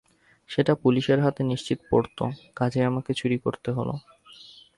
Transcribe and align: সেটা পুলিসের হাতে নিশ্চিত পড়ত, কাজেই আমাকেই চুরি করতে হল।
সেটা 0.49 0.73
পুলিসের 0.75 1.19
হাতে 1.19 1.41
নিশ্চিত 1.43 1.79
পড়ত, 1.89 2.19
কাজেই 2.55 2.87
আমাকেই 2.89 3.15
চুরি 3.15 3.37
করতে 3.37 3.69
হল। 3.71 3.89